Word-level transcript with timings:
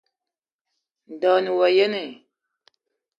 De 1.19 1.27
o 1.35 1.37
ne 1.43 1.51
wa 1.57 1.67
yene? 1.77 2.03